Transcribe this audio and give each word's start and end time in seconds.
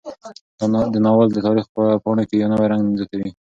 دا 0.93 0.97
ناول 1.05 1.27
د 1.33 1.37
تاریخ 1.47 1.65
په 1.75 1.83
پاڼو 2.03 2.23
کې 2.29 2.35
یو 2.41 2.49
نوی 2.51 2.67
رنګ 2.71 2.85
زیاتوي. 2.99 3.29